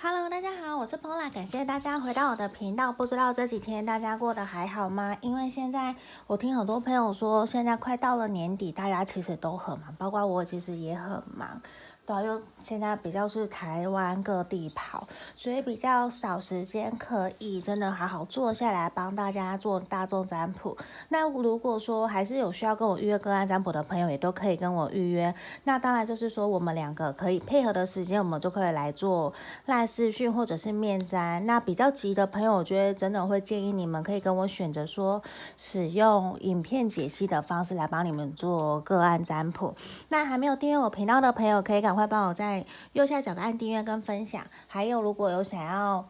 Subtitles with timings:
[0.00, 2.92] Hello，大家好，我是 Pola，感谢大家回到我的频道。
[2.92, 5.16] 不知道这几天大家过得还好吗？
[5.20, 5.96] 因为现在
[6.28, 11.60] 我听很多朋友说，现在快到了年底，大家其实都很忙，包括我其实也很忙。
[12.08, 15.06] 对，又现在比较是台湾各地跑，
[15.36, 20.74] 所以比较少时间可以真的好好坐下来帮大家做大众占卜。
[21.10, 25.34] 那如果说还是有需要跟我预约个案占卜的朋友，也都可以跟我预约。
[25.64, 29.34] 那当然就是说我们两个可以配合的时间，我们就可以来做
[29.66, 31.44] 赖视讯或者是面占。
[31.44, 35.22] 那比较急的朋友，我觉得真的会建议你们可以跟我选择说
[35.58, 39.74] 使用影片解析的方式来帮你们做个案占卜。
[40.08, 46.08] 那还没有订阅我频道的朋友，可以赶快帮我在右下角的按订阅跟分享，还有如果有想要，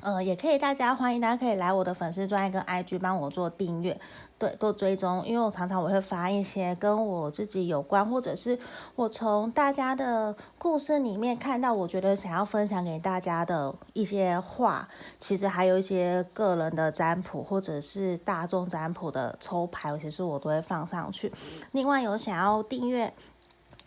[0.00, 4.00] 呃，也可以大家欢迎大家可以来我的粉丝专页跟 IG 帮我做订阅，
[4.38, 8.56] 对，做追踪，因为我常常我会发一些跟我自己有关，或者是
[8.94, 21.32] 我从大家的故事里面看到，我觉得想要分享给大家的一些话，其实还有一些个人的占卜或者是大众占卜的抽牌，其实我都会放上去。
[21.72, 23.12] 另外有想要订阅。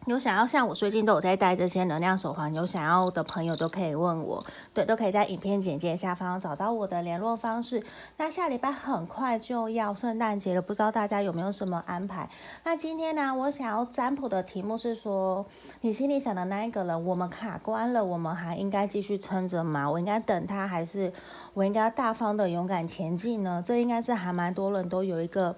[0.07, 4.43] 有想要像我最近都有在戴这些能量手环，有想要的朋友都可以问我，
[4.73, 7.83] 对，都可以在影片简介下方找到我的联络方式。
[8.17, 12.27] 那下礼拜很快就要圣诞节了，不知道大家有没有什么安排？
[12.63, 15.45] 那今天呢，我想要占卜的题目是说，
[15.81, 19.87] 你心里想的那一个人，我们卡关了，我们还应该继续撑着吗？
[19.87, 21.13] 我应该等他，还是
[21.53, 23.63] 我应该大方的勇敢前进呢？
[23.63, 25.55] 这应该是还蛮多人都有一个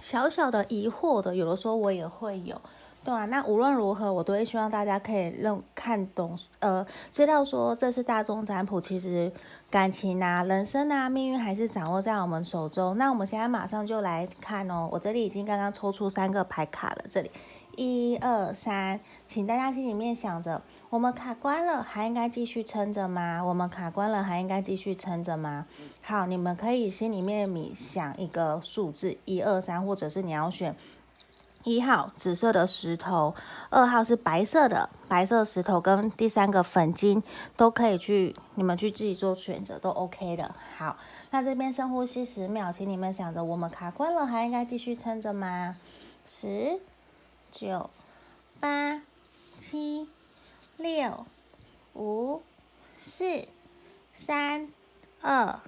[0.00, 2.60] 小小的疑惑的，有的时候我也会有。
[3.04, 9.32] 对啊，那无论如何，我都会希望大家可以认看懂，呃，知道说这是大众占卜，其实
[9.68, 12.96] 感情啊、人生啊、命运还是掌握在我们手中。
[12.96, 17.30] 那我们现在马上就来看哦，我这里已经刚刚抽出三个牌卡了，这里
[17.76, 23.42] 一二三，请大家心里面想着，我们卡关了，还应该继续撑着吗？
[23.44, 25.66] 我们卡关了，还应该继续撑着吗？
[26.02, 30.76] 好，你们可以心里面冥想一个数字一二三，或者是你要选。
[31.64, 33.34] 一号紫色的石头，
[33.70, 37.22] 二号是白色的白色石头，跟第三个粉晶
[37.56, 40.54] 都可以去，你们去自己做选择都 OK 的。
[40.76, 40.96] 好，
[41.30, 45.76] 那这边深呼吸十秒，请你们想着，我们卡关了，还应该继续撑着吗？
[46.26, 46.80] 十、
[47.50, 47.90] 九、
[48.58, 49.02] 八、
[49.58, 50.08] 七、
[50.76, 51.26] 六、
[51.94, 52.42] 五、
[53.00, 53.46] 四、
[54.16, 54.68] 三、
[55.20, 55.60] 二。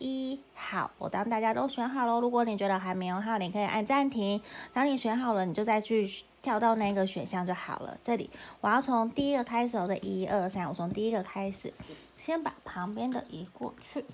[0.00, 2.20] 一好，我当大家都选好了。
[2.20, 4.40] 如果你觉得还没有好，你可以按暂停。
[4.72, 6.08] 当你选好了，你就再去
[6.42, 7.98] 跳到那个选项就好了。
[8.02, 11.72] 这里我要从第一个开始，我的一二三，我从第一个开始，
[12.16, 14.04] 先把旁边的移过去。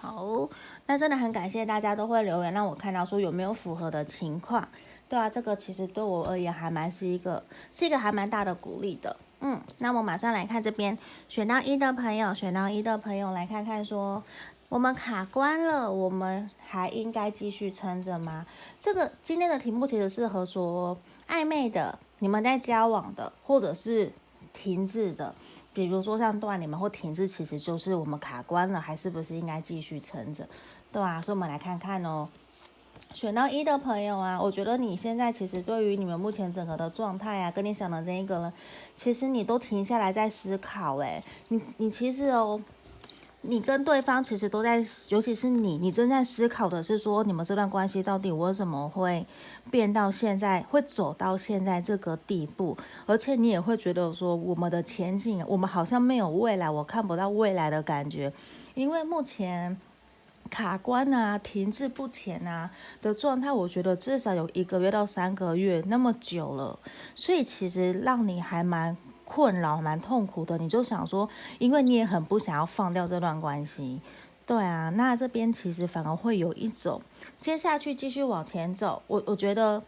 [0.00, 0.48] 好，
[0.86, 4.68] 那真的很感谢大家都会留言，让我看到说有没有符合的情况。
[5.10, 9.16] 对啊，这个其实对我而言还蛮是一个，是一个还蛮大的鼓励的。
[9.40, 10.96] 嗯，那我马上来看这边
[11.28, 14.22] 选到一的朋友，选到一的朋友来看看说，
[14.68, 18.46] 我们卡关了，我们还应该继续撑着吗？
[18.78, 20.96] 这个今天的题目其实适合说
[21.26, 24.12] 暧昧的，你们在交往的，或者是
[24.52, 25.34] 停滞的，
[25.72, 30.46] 比如说像断你们或停滞，其实就是我们卡关了，还是不是应该继续撑着？
[30.92, 32.28] 对啊，所以我们来看看哦。
[33.12, 38.52] 选到一的朋友啊，我觉得你现在其实对于你们目前整个的状态啊，跟你想的这一个人，
[38.94, 42.58] 其实你都停下来在思考诶，你你其实哦，
[43.42, 49.26] 你跟对方其实都在，尤其是你，你正在思考的是说，你们这段关系到底为什么会
[49.70, 58.32] 变到现在，会走到现在这个地步，而且你也会觉得说，我们的前景，我们好像没有未来，我看不到未来的感觉，
[58.74, 59.76] 因为目前。
[60.50, 66.78] 卡关啊，停滞不前啊的状态，我觉得至少有一个月到三个月那么久了，
[67.14, 70.58] 所以其实让你还蛮困扰、蛮痛苦的。
[70.58, 71.28] 你就想说，
[71.58, 74.00] 因为你也很不想要放掉这段关系，
[74.44, 77.00] 对啊，那这边其实反而会有一种
[77.38, 79.02] 接下去继续往前走。
[79.06, 79.82] 我我觉得。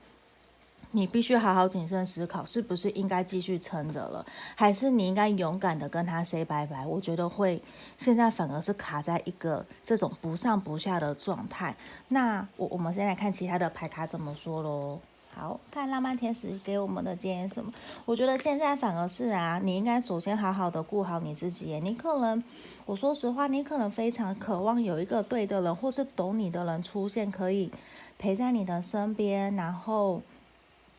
[0.94, 6.86] 你必须好好谨慎思考，是不是应该继续撑着了，还是你应该勇敢的跟他 say 拜拜？
[6.86, 7.60] 我觉得会，
[7.97, 11.74] 现在反而是卡在一个这种不上不下的状态。
[12.09, 15.00] 那我我们先来看其他的牌卡怎么说喽。
[15.34, 17.72] 好，看浪漫天使给我们的建议什么？
[18.04, 21.80] 我觉得现在反而是啊，你应该首先好好的顾好你自己。
[21.80, 22.45] 你可能，
[22.84, 27.72] 我说实话，你可能非常渴望有一个对的人，或是懂你的人出现，可以
[28.18, 30.21] 陪在你的身边，然后。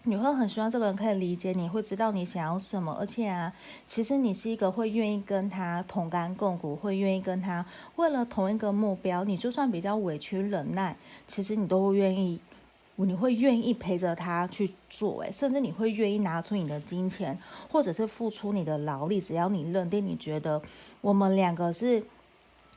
[0.05, 3.53] 你会很希望这个人可以理解你，会知道你想要什么，而且啊，
[3.87, 7.65] 其实你是一个会愿意跟他同甘共苦，会愿意跟他
[7.95, 12.37] 为了同一个目标，你就算比较委屈忍耐，其实你都会愿意
[12.97, 17.39] 你会愿意陪着他去做，诶，甚至你会愿意拿出你的金钱，
[17.71, 20.61] 或者是付出你的劳力，只要你认定你觉得
[20.99, 22.03] 我们两个是，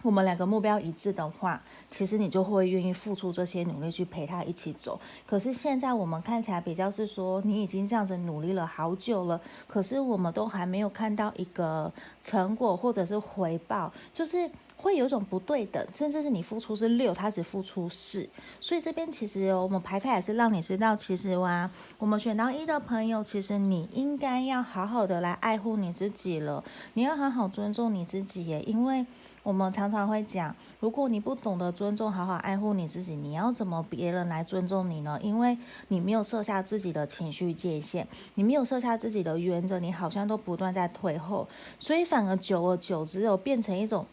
[0.07, 1.61] 我们两个目标一致的话，
[1.91, 5.01] 其实你就会愿意付出这些努力去陪他一起走。
[5.27, 11.93] 可是现在我们看起来比较是说，你已经这样子努力了好久了，可是我们都还没有看到一个
[12.23, 14.49] 成果或者是回报，就是。
[14.79, 18.29] 会有种不对等，甚至是你付出是六，他只付出四，
[18.61, 26.63] 所以这边其实我们排开也是让你知道，其实哇，我们选到一的朋友，其实你应该要好好的来爱护你自己了，
[26.93, 29.05] 你要好好尊重你自己耶，因为
[29.47, 35.21] 我们常常会讲，如果你不懂得尊重、好好爱护你自己，你要怎么别人来尊重你呢？
[35.23, 35.57] 因为
[35.87, 41.47] 你没有设下自己的情绪界限，你没有设下自己的原则，你好像都不断在退后，
[41.79, 44.05] 所以反而久而久之，有变成一种。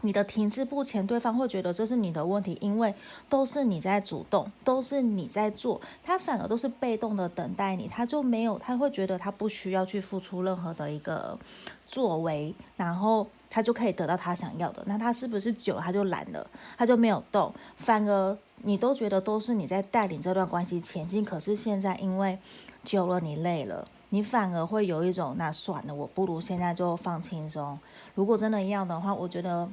[0.00, 2.94] 你的停滞不前，对方会觉得这是你的问题，因为
[3.28, 11.38] 都是你在主动，都是你在做，他反而都是被动的等待你，他就没有，他会觉得他不需要去付出任何的一个
[11.86, 14.82] 作为，然后他就可以得到他想要的。
[14.86, 16.44] 那他是不是久了他就懒了，
[16.76, 22.36] 他就没有动，反而你都觉得都是你在带领这段关系前进，可是现在因为
[22.82, 27.78] 久了你累了，你反而会有一种那算了，我不如现在就放轻松。
[28.16, 29.68] 如果真的要的话，我觉得。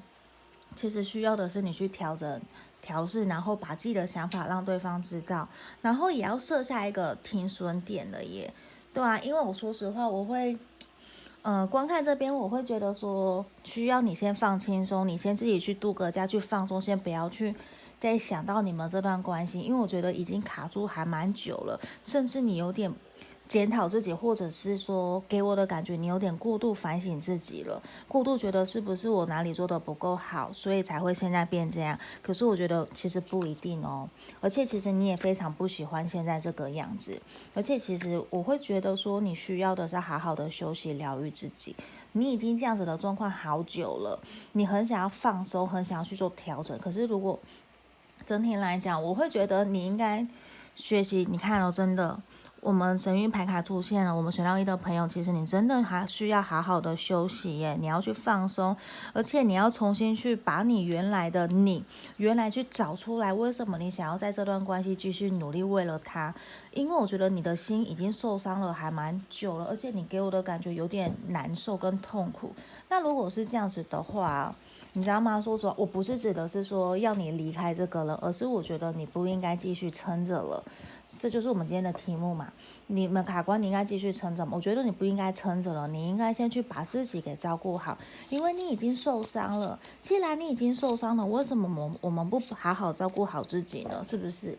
[0.74, 2.42] 其实需要的是你去调整、
[2.82, 5.46] 调试，然后把自己的想法让对方知道，
[5.82, 8.54] 然后也要设下一个停损点了耶，
[8.94, 10.58] 对啊，因为我说实话，我会，
[11.44, 17.56] 呃，观看这边，我会觉得说，需要你先放轻松，你先自己去度个假，去放松，先不要去
[18.00, 22.94] 再想到你们这段关系，因为我觉得已经卡住还蛮久了，甚至你有点。
[23.52, 32.00] 检讨自己，或者是说给我的感觉，你有点过度反省自己了，过度觉得是不是我哪里做的不够好，所以才会现在变这样。
[32.22, 34.10] 可是我觉得其实不一定哦，
[34.40, 37.22] 而且其实你也非常不喜欢现在这个样子，
[37.54, 41.76] 而且其实我会觉得说你需要的是好好的休息疗愈自己。
[42.14, 44.18] 你已经这样子的状况好久了，
[44.54, 46.80] 你很想要放松，很想要去做调整。
[46.80, 47.38] 可是如果
[48.26, 50.26] 整体来讲，我会觉得你应该
[50.78, 51.28] 学习。
[51.30, 52.18] 你看哦，真的。
[52.62, 58.78] 我们神諭牌卡出现了，我们选到一的朋友，其实你真的还需要好好的休息耶，你要去放松，
[59.14, 61.84] 而且你要重新去把你原来的你，
[62.18, 66.32] 原来去找出来，为什么你想要在这段关系继续努力为了他？
[66.72, 72.54] 因为我觉得你的心已经受伤了，还蛮久了，而且你给我的感觉有点难受跟痛苦。
[72.90, 74.54] 那如果是这样子的话，
[74.94, 75.42] 你知道吗？
[75.42, 80.64] 说实话，我不是指的是说要你离开这个人，而是我觉得你不应该继续撑着了。
[81.22, 82.52] 这就是我们今天的题目嘛？
[82.88, 84.44] 你们卡关，你应该继续撑着。
[84.52, 87.96] 我觉得你不应该撑着了，你应该先去把自己给照顾好，
[88.30, 89.78] 因为你已经受伤了。
[90.02, 94.04] 既然你已经受伤了，为什么我我们不好好照顾好自己呢？
[94.04, 94.58] 是不是？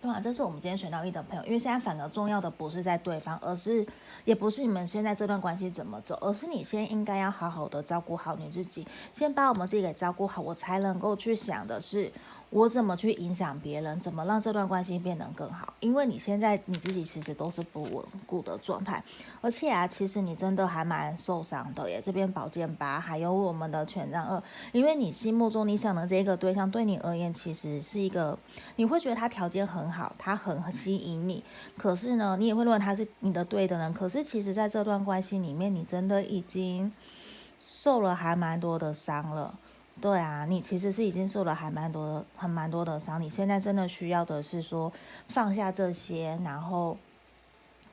[0.00, 0.20] 对吧？
[0.20, 3.84] 这是我们今天选到一的朋友，因为现在反而重要的不是在对方，而是
[4.24, 12.12] 也不是你们现在这段关系怎么走，而是你先应该要好好的照顾好你自己，先把我们自己给照顾好，我才能够去想的是。
[12.50, 13.98] 我怎么去影响别人？
[13.98, 15.74] 怎么让这段关系变得更好？
[15.80, 19.02] 因为你现在你自己其实都是不稳固的状态，
[19.40, 22.00] 而且啊，其实你真的还蛮受伤的耶。
[22.02, 24.40] 这边宝剑八，还有我们的权杖二，
[24.70, 28.38] 因为你心目中你想的这个对象，对你而言其实是一个，
[28.76, 31.42] 你会觉得他条件很好，他很吸引你，
[31.76, 33.92] 可是呢，你也会认为他是你的对的人。
[33.92, 36.92] 可是其实在这段关系里面，你真的已经
[37.58, 39.58] 受了还蛮多的伤了。
[39.98, 43.20] 对啊，你其实是已经受了还蛮多的、还蛮多的伤。
[43.20, 44.92] 你现在真的需要的是说
[45.28, 46.96] 放下这些，然后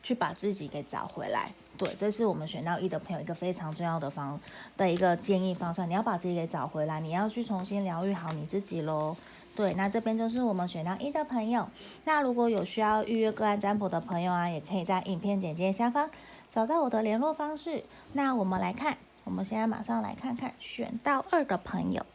[0.04, 1.52] 去把自己给找回来。
[1.78, 4.38] 对，这是我们选到一的朋友一个非常重要的方
[4.76, 5.90] 的一个建议方向。
[5.90, 9.16] 你要把自己给找回来，你要去重新疗愈好你自己喽。
[9.56, 11.68] 对，那这边就是我们选到一的朋友。
[12.04, 16.10] 那如果有需要预约个案占卜的朋友啊，也可以在影片简介下方
[16.54, 17.84] 找到我的联络方式。
[18.12, 18.98] 那我们来看。
[19.26, 22.06] 我们现在马上来看看选到二的朋友。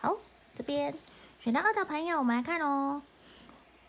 [0.00, 0.14] 好，
[0.54, 0.94] 这边
[1.40, 3.02] 选到二的朋友，我们来看哦。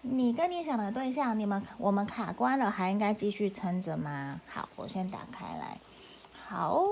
[0.01, 4.39] 你跟你想的对象，你们我们卡关了，还应该继续撑着吗？
[4.47, 5.77] 好，我先打开来。
[6.47, 6.87] 好，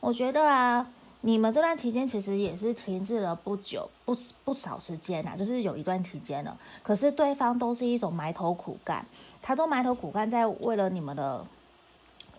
[0.00, 0.86] 我觉得啊，
[1.20, 6.56] 你们这段期间其实也是停滞了不久，不不少时间呐，就是有一段期间了。
[6.82, 9.04] 可是对方都是一种埋头苦干，
[9.42, 11.44] 他都埋头苦干在为了你们的。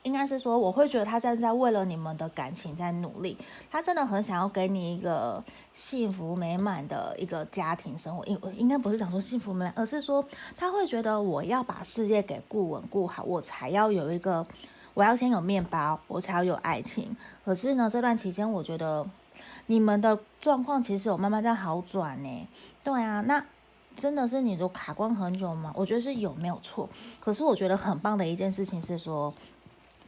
[0.03, 3.37] 应该是说，我会觉得他正在为了你们的感情在努力，
[3.69, 8.25] 他真的很想要给你一个幸福美满的一个家庭生活。
[8.25, 10.23] 应应该不是讲说幸福美满，而是说
[10.55, 14.45] 他会觉得我要把事业给顾稳顾好，我才要有一个，
[14.93, 17.15] 我要先有面包，我才要有爱情。
[17.43, 19.05] 可是呢，这段期间我觉得
[19.65, 22.47] 你们的状况其实有慢慢在好转呢。
[22.83, 23.43] 对啊，那。
[23.95, 25.73] 真的是你都卡关很久吗？
[25.75, 26.87] 我觉得是有没有错。
[27.19, 29.33] 可是我觉得很棒的一件事情是说，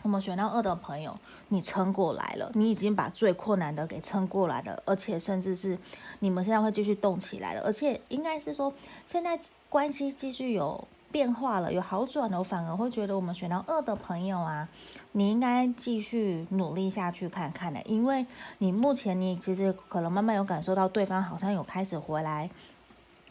[0.03, 1.15] 我们选到二的朋友，
[1.49, 5.77] 你撑过来了，你已经把最困难的给撑过来了，而且甚至是
[6.19, 8.73] 你们现在会继续动起来了，而且应该是说
[9.05, 9.39] 现在
[9.69, 14.67] 关系继续有变化了，有好转了，我反而会觉得我们选到二的朋友啊，
[15.11, 18.25] 你应该继续努力下去看看的，因为
[18.57, 22.49] 你目前你其实可能慢慢有感受到对方好像有开始回来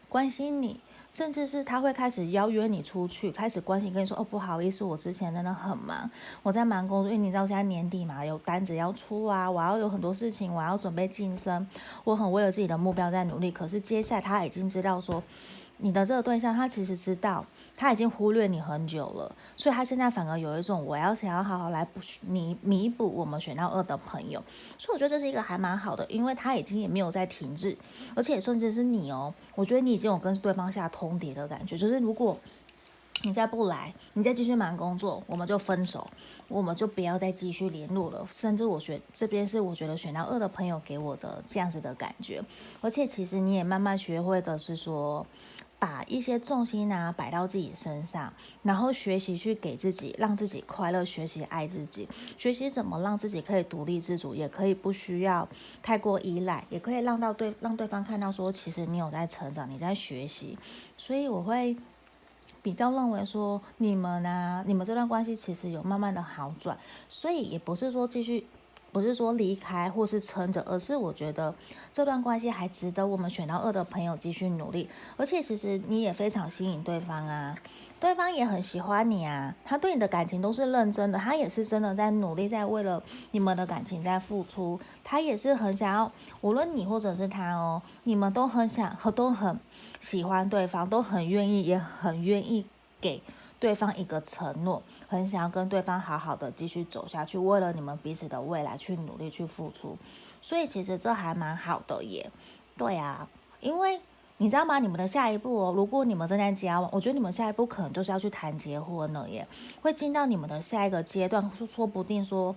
[0.09, 0.79] 关心你。
[1.13, 6.09] 甚至是他会开始邀约你出去，开始关心跟你说哦，不好意思，我之前真的很忙，
[6.43, 11.67] 我在忙工作，因为你知道现在年底嘛，有单子要出啊，我要有很多事情，我要准备晋升，
[12.05, 13.51] 我很为了自己的目标在努力。
[13.51, 15.23] 可是接下来他已经知道说，
[15.81, 17.45] 你的这个对象他其实知道。
[17.77, 24.39] 他已经忽略你很久了，所以他现在反而有一种我要想要好好来补弥弥补我们选到二的朋友，
[24.77, 27.75] 所以我觉得这是一个还蛮好的，因为他已经也没有在停滞，
[28.15, 32.39] 而且甚至是你哦，我觉得你已经有跟对方下通牒的感觉，就是如果
[33.23, 36.07] 你再不来，你再继续忙工作，我们就分手，
[36.49, 38.29] 我们就不要再继续联络了。
[38.31, 42.45] 甚至我选这边是我觉得选到二的朋友给我的这样子的感觉，
[42.83, 45.27] 而且其实你也慢慢学会的是说。
[45.81, 48.31] 把一些重心啊摆到自己身上，
[48.63, 52.07] 然后学习去给自己，让自己快乐，学习爱自己，
[52.37, 55.49] 学习怎么让自己可以独立自主，也可以不需要
[55.83, 60.59] 太过依赖，也可以让到对让对方看到说，其实你有在成长，你在学习。
[60.99, 61.75] 所以我会
[62.63, 68.47] 比较认为说，你们呢、啊，你们这段关系其实有慢慢的好转，所以也不是说继续。
[68.93, 71.55] 不是说离开或是撑着，而是我觉得
[71.93, 74.89] 这段关系还值得我们选到二的朋友继续努力。
[75.17, 77.57] 而且其实你也非常吸引对方啊，
[78.01, 84.79] 对方也很喜欢你啊，他对你的感情都是认真的，他也是真的在努力，在为了你们的感情在付出。
[85.05, 89.59] 他也是很想要，无论你或者是他哦，你们都很想和都很
[90.01, 92.65] 喜欢对方，都很愿意，也很愿意
[93.01, 93.23] 给。
[93.61, 99.97] 对方一个承诺，很想要跟对方好好的继续走下去，为了你们彼此的未来去努力去付出，
[100.41, 102.29] 所以其实这还蛮好的耶。
[102.79, 103.29] 对啊，
[103.61, 104.01] 因为
[104.39, 104.79] 你知道吗？
[104.79, 109.47] 你们的下一步哦，如果你们正在交往，我觉得你们下一步可能就是要去谈结婚了耶，
[109.83, 112.57] 会进到你们的下一个阶段，说说不定说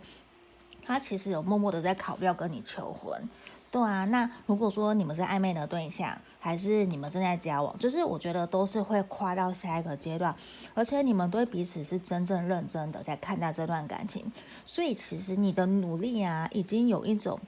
[0.85, 3.29] 他其实有默默的在考虑要跟你求婚。
[3.73, 10.35] 对啊，那如果说你们是暧昧的对象，还是你们正在交往，就是我觉得都是会跨到下一个阶段，
[10.75, 14.31] 而且你们对彼此是真正认真的在看待这段感情，
[14.63, 17.39] 所以其实你的努力啊，已经有一种，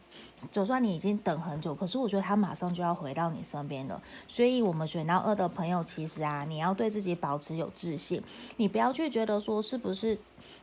[0.51, 4.01] 就算你已经等很久，可是我觉得他马上就要回到你身边了。
[4.27, 8.19] 所以我们选到二的朋友，其实啊，你要对自己保持有自信，
[8.57, 10.17] 你不要去觉得说是不是。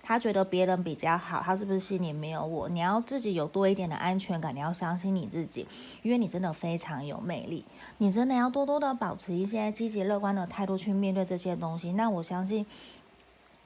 [0.04, 2.68] 他觉得别人比较好，他是不是心里没有我？
[2.68, 5.66] 你要自己有多一点的安全感，你要相信你自己，
[6.02, 7.64] 因为你真的非常有魅力，
[7.99, 11.92] 你真的要多多的保持一些积极乐观的态度去面对这些东西。
[11.92, 12.66] 那我相信，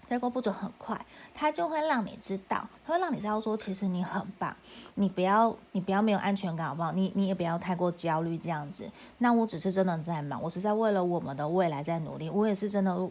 [0.08, 4.54] 再过不久很快，他就会让你知道，他会让你知道说，其实你很棒，
[4.96, 6.92] 你不要你不要没有安全感好不好？
[6.92, 8.86] 你你也不要太过焦虑这样子。
[9.18, 13.10] 那我只是真的在忙，我是在为了我们的未来在努力，我也是真的。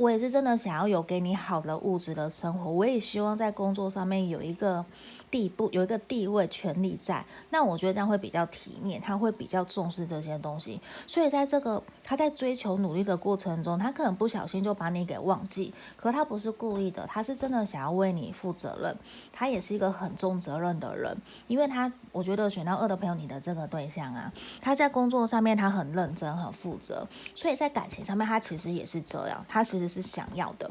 [0.00, 4.82] 我也是真的想要有给你好的物质的生活，我也希望在工作上面有一个
[5.30, 7.22] 地步，有一个地位、权力在。
[7.50, 10.80] 那我觉得这样会比较体面，他会比较重视这些东西。
[11.06, 18.96] 所以在这个他在追求努力的过程中，他可能不小心就把你给忘记，可他不是故意的，他是真的想要为你负责任。
[19.30, 21.14] 他也是一个很重责任的人，
[21.46, 29.89] 因为他我觉得选到二的朋友，你的这个对象啊，他在工作上面他很认真、很负责，所以在感情上面他其实也是这样，他其实。
[29.90, 30.70] 是想要的，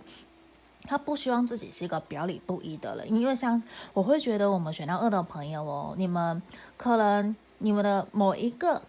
[0.84, 3.62] 他不希望自己是一个表里不一的人，因为像
[3.94, 6.42] 我会觉得我们选到二的朋友哦，你们
[6.78, 8.82] 可能你们的某一个。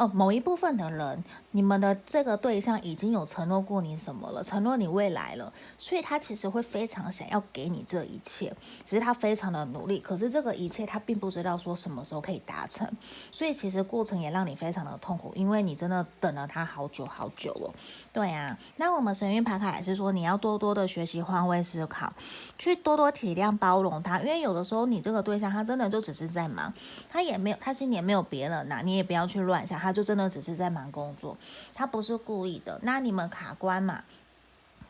[0.00, 4.44] 哦，某一部分的人，你们的这个对象已经有承诺过你什么了？
[4.44, 12.86] 承诺你未来了，所以他其实会非常想要给你这一切，只是他非常的努力，可是这个一切他并不知道说什么时候可以达成，
[13.32, 17.72] 所以其实过程也让你非常的痛苦，因为你真的等了他好久好久了。
[18.12, 22.12] 对啊，那我们神諭牌卡也是说，你要多多的学习换位思考，
[22.58, 26.70] 去多多体谅包容他，因为有的时候你这个对象他真的就只是在忙，
[27.08, 29.78] 他也没有，他心里也没有别人呐，你也不要去乱想。
[29.78, 31.38] 他就真的只是在忙工作，
[31.74, 32.78] 他不是故意的。
[32.82, 34.04] 那你们卡关嘛？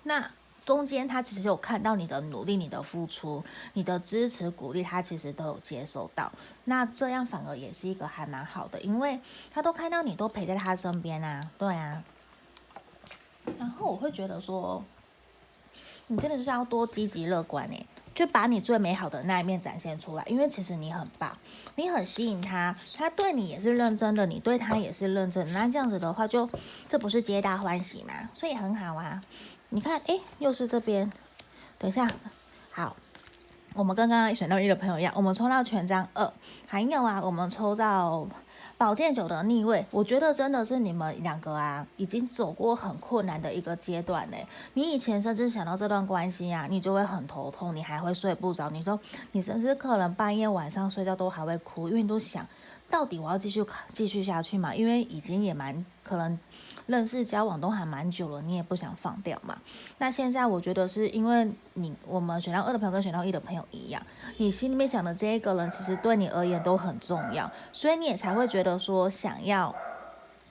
[0.05, 0.31] 那
[0.65, 6.31] 中间他其实有看到你的努力、你的付出、你的支持、鼓励，他其实都有接收到。
[6.65, 9.19] 那这样反而也是一个还蛮好的，因为
[9.51, 12.03] 他都看到你都陪在他身边啊，对啊。
[13.59, 14.85] 然后我会觉得说，
[16.09, 17.87] 你真的是要多积极乐观诶。
[18.19, 20.25] 就把你最美好的那一面展现出来。
[20.27, 21.31] 因为其实你很棒，
[21.77, 25.53] 你很吸引他，他对你也是认真的，你对他也是认真。
[25.53, 26.49] 那这样子的话就，
[26.89, 28.13] 这不是皆大欢喜吗？
[28.35, 29.23] 所以很好啊。
[29.69, 31.09] 你看，诶，又是这边。
[31.79, 32.11] 等一下，
[32.73, 32.97] 好，
[33.75, 36.29] 我们跟刚刚选到一的朋友一样，我们抽到权杖二，
[36.67, 38.27] 还有啊，我们抽到
[38.79, 39.85] 宝剑九的逆位。
[39.91, 44.47] 我觉得真的是你们两个啊，已经走过很困难的一个阶段嘞。
[44.75, 48.71] 你以前甚至想到这段关系啊，你就会很头痛，你还会睡不着。
[48.71, 48.99] 你说
[49.33, 52.47] 你甚至可能半夜晚上睡觉都还会哭，因为你都想
[52.89, 54.73] 到底我要继续继续下去嘛？
[54.73, 56.39] 因为已经也蛮可能。
[56.87, 59.59] 认识交往都还蛮久了，你也不想放掉嘛？
[59.99, 64.03] 那现在我觉得是因为你，我们选到二的朋友跟选到一的朋友一样，
[64.39, 69.75] 你心里面想的这一个人，其实对你而言都很重要，所以你也才会觉得说想要。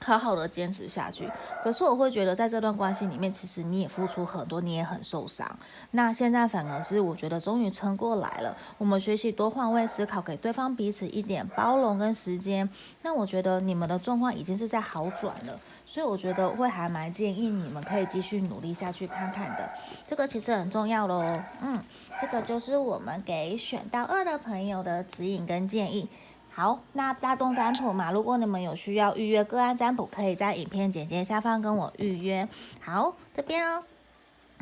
[0.08, 1.30] 好好的坚持下去，
[1.62, 5.46] 可是我会觉得在这段关系里面，其实你也付出很多，你也很受伤。
[5.90, 8.56] 那现在反而是我觉得终于撑过来了。
[8.78, 12.66] 我们学习多换位思考，给对方彼此一点包容跟时间。
[13.02, 19.70] 那我觉得你们的状况已经是在好转了，所以我觉得会还蛮建议你们可以继续努力下去看看的。
[20.08, 21.22] 这个其实很重要喽。
[21.60, 21.78] 嗯，
[22.18, 26.08] 这个就是我们给选到二的朋友的指引跟建议。
[26.58, 32.48] 好，那大众占卜嘛，如果你们有需要预约个案占卜，可以在影片简介下方跟我预约。
[32.80, 33.84] 好，这边哦，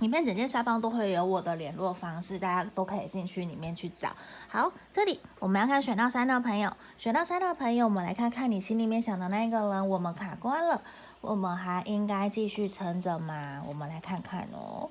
[0.01, 4.11] 影片简介下方都会有我的联络方式，大家都可以进去里面去找。
[4.47, 10.83] 好，这里我们要看选到三的朋友，选到三的朋友，我们来看看你心里面想的那个人，我们卡关了，
[11.23, 13.63] 我们还应该继续撑着吗？
[13.67, 14.91] 我们来看看哦。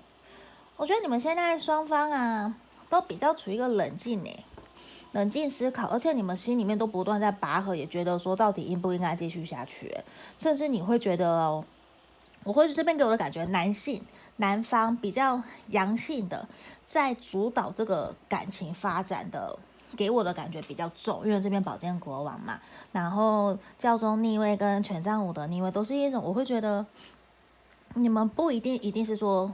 [0.75, 2.55] 我觉得你们现在双方啊，
[2.89, 4.43] 都比较处于一个冷静诶。
[5.15, 9.89] 冷静思考，而且你们心里面都不断在拔河，也觉得说到底应不应该继续下去，
[10.37, 11.63] 甚至你会觉得哦，
[12.43, 14.01] 我会这边给我的感觉，男性
[14.35, 16.45] 男方比较阳性的，
[16.85, 19.57] 在主导这个感情发展的，
[19.95, 22.59] 给我的感觉比较重，因为这边宝剑国王嘛，
[22.91, 26.85] 然后教宗逆位跟权杖五的逆位都是一种，我会觉得
[27.93, 29.49] 你们不一定一定是说。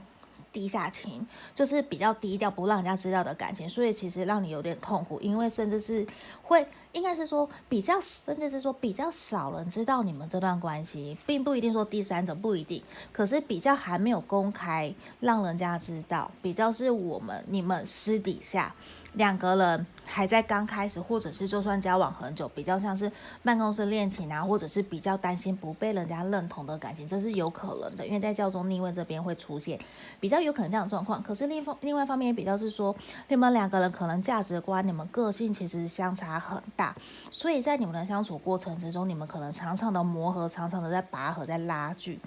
[0.52, 6.06] 地下情就是比较低调，不让人家知道的感情，所以其实让你有点痛苦，因为甚至是
[6.42, 18.74] 会，应该是说比较，甚至是说比较少人知道你们这段关系，并不一定说第三者不一定，可是比较还没有公开让人家知道，比较是我们你们私底下。
[19.14, 23.10] 两个人还在刚开始，或者是就算交往很久，比较像是
[23.42, 29.78] 办公室恋情啊，或者是比较担心不被人家认同的感情，这是有可能的，因为在教宗逆位这边会出现
[30.20, 31.22] 比较有可能这样状况。
[31.22, 32.94] 可是另一方另外一方面也比较是说，
[33.28, 36.94] 你们两个人可能价值观、你们个性其实相差很大，
[37.30, 42.20] 所以在你们的相处过程之中，你们可能常常的磨合，常常的在拔河，在拉锯。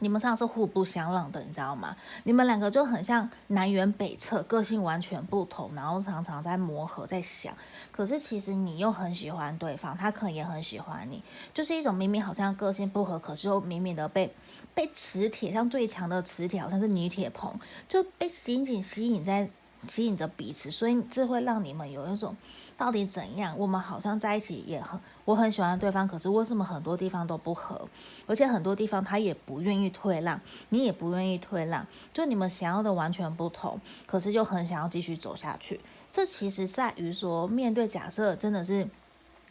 [0.00, 1.96] 你们上是互不相让的，你知道吗？
[2.24, 7.54] 你们两个就很像南辕北辙，个性完全不同，然后常常在磨合，在想。
[7.90, 11.22] 可是其实你又很喜欢对方，他可能也很喜欢你，
[11.54, 14.30] 就是一种明明好像个性不合，可是又明明的被
[14.74, 17.52] 被磁铁，像最强的磁铁，好像是女铁棚，
[17.88, 19.48] 就被紧紧吸引在
[19.88, 22.36] 吸引着彼此，所以这会让你们有一种。
[22.76, 23.56] 到底怎样？
[23.58, 27.88] 我们好像在一起也很，我很喜欢对方，可是为什么很多地方都不合？
[28.26, 35.80] 而且很多地方他也不愿意退让，你也不愿意退让，就你们想要的完全不同，可是就很想要继续走下去。
[36.12, 38.86] 这其实在于说，面对假设真的是。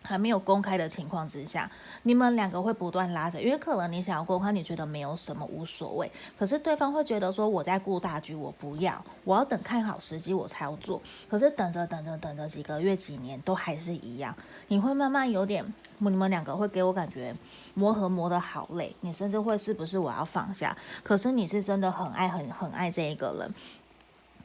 [0.05, 1.69] 还没有公开的情况之下，
[2.03, 11.01] 你们两个会不断拉扯，因为可能你想要公开，你觉得没有什么无所谓，可是对方会觉得说我在顾大局，我不要，我要等看好时机我才要做。
[11.27, 14.35] 可是等着等着等着几个月几年都还是一样，
[14.67, 15.65] 你会慢慢有点，
[15.97, 17.35] 你们两个会给我感觉
[17.73, 20.77] 磨合磨得好累，你甚至会是不是我要放下？
[21.03, 23.53] 可是你是真的很爱很很爱这一个人，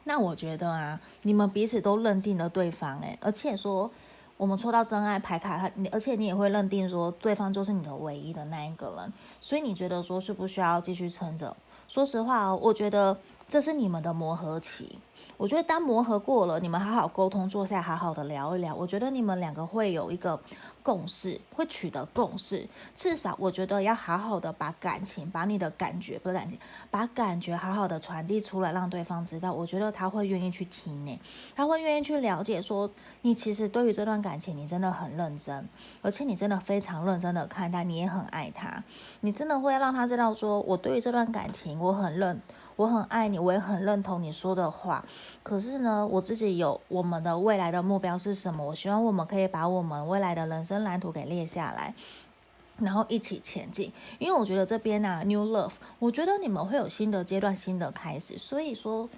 [0.05, 3.91] 那我觉得啊，你们彼此都认定了对方，诶，而且说。
[4.41, 11.55] 我们抽到真爱牌卡，他你而且你也会认定说对方就是你的唯一的那一个人，所以你觉得说是不需要继续撑着？
[11.87, 13.15] 说实话，我觉得
[13.51, 14.99] 这是你们的磨合期。
[15.37, 20.41] 我觉得当磨合过了，你们好好沟通，坐下好好的聊一聊，我觉得你们两个会有一个。
[20.83, 22.67] 共识会取得共识，
[22.97, 26.59] 至少我觉得要好好的把感情，把你的感觉不是感情，
[26.91, 29.53] 把感觉好好的传递出来，让对方知道。
[29.53, 31.21] 我觉得他会愿意去听呢，
[31.55, 32.91] 他会愿意去了解，说
[33.23, 35.69] 你其实对于这段感情你真的很认真，
[36.03, 38.83] 而且你真的非常认真的看待，你也很爱他，
[39.21, 42.41] 你真的会让他知道，说我对于这段感情我很认。
[42.77, 45.05] 我很爱你，我也很认同你说的话。
[45.43, 48.65] 可是呢，我自己有我们的未来的目标是什么？
[48.65, 51.95] 我希望我们可以把我们未来的人生蓝图给列下来，
[52.79, 53.93] 然后一起前进。
[54.19, 58.39] 因为我觉得这边啊，New Love，我觉得你们会有新的阶段、新的开始。
[58.39, 59.09] 所以说，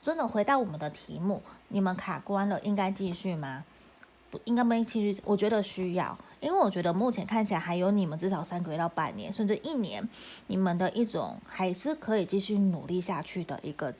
[0.00, 3.64] 真的回到我们的题目，你们卡关了，应该继续吗？
[4.30, 5.20] 不，应该没继续。
[5.24, 10.08] 我觉得需要，因为我觉得目前看起来还有你们至少三个月到半年，甚至一年，
[10.46, 13.92] 你们的一种还是可以继续努力下去的一个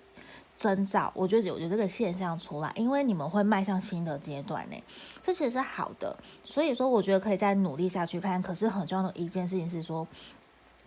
[0.57, 1.11] 征兆。
[1.15, 4.77] 我觉得有有这个现象出来，因为你们会迈向新的阶段呢，
[5.21, 6.17] 这其实是好的。
[6.45, 8.41] 所以说，我觉得可以再努力下去看。
[8.41, 10.07] 可是很重要的一件事情是说。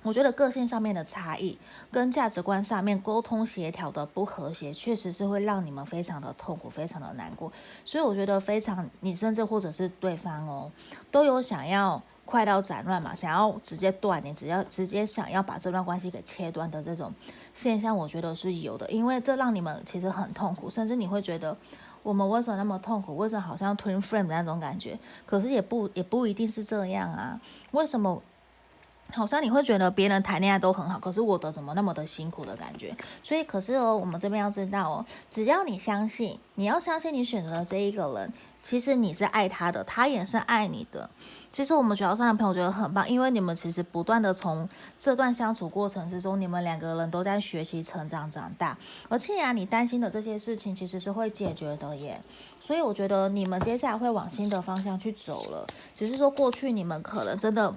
[0.03, 1.57] 我觉得个性上面的差异，
[1.89, 7.51] 跟价值观上面沟通协调的不和谐，确实是会让你们非常的痛苦，非常的难过。
[7.85, 10.69] 所以我觉得非常，你甚至或者是对方哦，
[11.09, 17.13] 都有想要快刀斩乱嘛，想要直接断，你只要直接想要把这段关系给切断的这种
[17.53, 21.55] 现象，我觉得是有的，因为这让你们其实很痛苦，甚至你会觉得
[22.01, 23.15] 我们为什么那么痛苦？
[23.15, 24.99] 为什么好像 twin flame 的那种感觉？
[25.25, 27.39] 可是也不也不一定是这样啊，
[27.71, 28.21] 为什么？
[29.13, 32.95] 好像你会觉得别人谈恋爱都很好，可是我的怎么那么的辛苦的感觉？
[33.21, 41.09] 所以，可是哦，我们这边要知道哦，只要你相信，你要相信你选择的这一个人，其实你是爱他的，他也是爱你的。
[41.51, 48.75] 其实我们学校上的朋友觉得很棒，因为你们其实不断的从这段相处过程之中，你们两个人都在学习成长长大，
[49.07, 52.19] 而且啊，你担心的这些事情其实是会解决的耶。
[52.59, 57.71] 所以我觉得你们接下来会往新的方向去走了，只是说过去你们可能真的。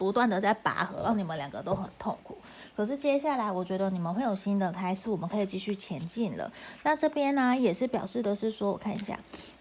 [0.00, 2.38] 不断的在拔河，让你们两个都很痛苦。
[2.74, 6.50] 可是接下来，我觉得你们会有新的开始，我们可以继续前进了。
[6.84, 9.18] 那这边呢，也是表示的是说，我看一下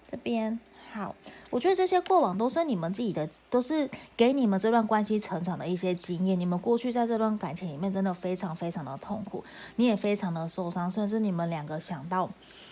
[0.09, 0.57] 这边，
[0.91, 1.15] 好，
[1.49, 6.39] 我觉得这些过往都是你们自己的，都是给你们这段关系成长的一些经验。
[6.39, 9.43] 你们过去在这段感情里面真的非常非常的痛苦，
[9.75, 12.29] 你也非常的受伤，甚至你们两个想到。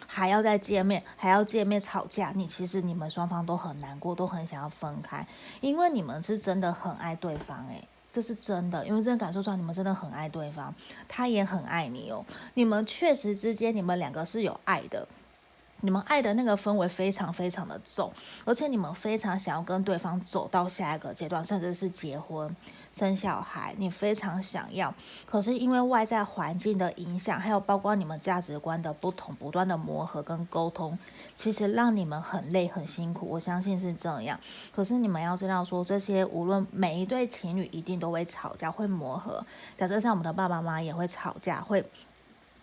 [0.09, 5.27] 还要再见面，还要见面吵架，你其实你们双方都很难过，都很想要分开，
[5.59, 10.73] 因为你们是真的很爱对方，诶，这是真的，因为真的感受出来你们真的很爱对方，
[11.09, 15.05] 他也很爱你哦，你们确实之间你们两个是有爱的，
[15.81, 18.11] 你们爱的那个氛围非常非常的重，
[18.45, 22.55] 而且你们非常想要跟对方走到下一个阶段，甚至是结婚。
[22.93, 24.91] 生小孩，你非常想要，
[25.27, 30.97] 可是因为外在环境的影响，还有包括你们价值观的不同，不断的磨合跟沟通，
[31.35, 33.27] 其实让你们很累很辛苦。
[33.29, 34.39] 我相信是这样。
[34.73, 39.45] 可是你们要知道说，这些无论每一对情侣一定都会吵架，会磨合。
[39.77, 41.85] 假设像我们的爸爸妈妈也会吵架，会。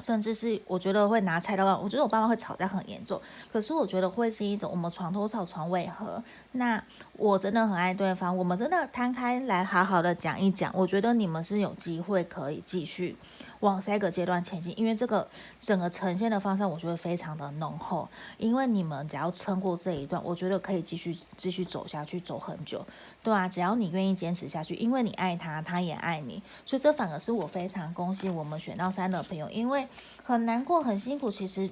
[0.05, 3.19] 甚至是我觉得会拿菜刀，我觉得我爸妈会吵架很严重。
[3.51, 6.23] 可是我觉得会是一种我们床头吵床尾和。
[6.53, 6.83] 那
[7.17, 10.71] 我真的很爱对方，我们真的摊开来好好的讲一讲。
[10.75, 13.17] 我觉得你们是有机会可以继续。
[13.65, 15.27] 往下一个阶段前进，因为这个
[15.59, 18.07] 整个呈现的方向，我觉得非常的浓厚。
[18.37, 22.85] 因为你们只要撑过这一段，我觉得可以继续继续走下去，走很久，
[23.23, 29.89] 对啊，只要你愿意坚持下去，因为你爱他，他也爱你，所以这反而是我非常恭喜我们选到三的朋友，因为
[30.23, 31.71] 很难过、很辛苦，其实。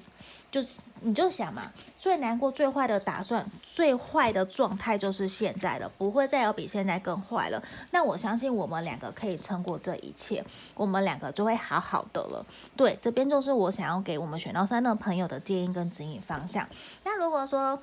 [0.50, 7.62] 就是你就想嘛，最难过、最坏的打算、最坏的状态就是现在了，不会再有比现在更坏了。
[7.90, 12.46] 那我相信我们两个可以撑过这一切，我们两个就会好好的了。
[12.76, 16.66] 对，这边就是我想要给我们选到三的朋友的建议跟指引方向。
[17.04, 17.78] 那如果说，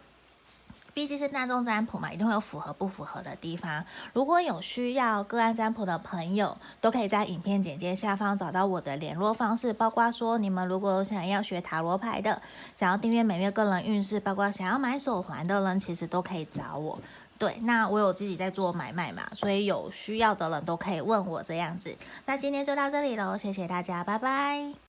[1.00, 3.82] 毕竟是大众占卜嘛，一定会有符合不符合的地方。
[4.12, 9.72] 如果有需要个案占卜的朋友，都可以在影片简介下方找到我的联络方式。
[9.72, 12.42] 包括说你们如果想要学塔罗牌的，
[12.76, 17.00] 想要订阅每月个人运势，包括想要买手环的人，其实都可以找我。
[17.38, 21.96] 对，那我有自己在做买卖嘛，所以有需要的人都可以问我这样子。
[22.26, 24.89] 那今天就到这里喽，谢谢大家，拜拜。